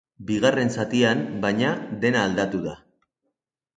Bigarren 0.29 0.71
zatian, 0.77 1.21
baina, 1.45 1.69
dena 2.07 2.27
aldatu 2.31 2.63
da. 2.67 2.75